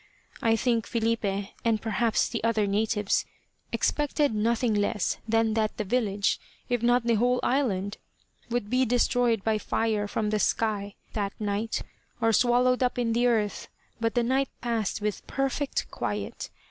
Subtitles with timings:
[0.41, 3.23] I think Filipe, and perhaps the other natives,
[3.71, 6.39] expected nothing less than that the village,
[6.69, 7.99] if not the whole island,
[8.49, 11.83] would be destroyed by fire from the sky, that night,
[12.19, 13.67] or swallowed up in the earth,
[13.99, 16.49] but the night passed with perfect quiet.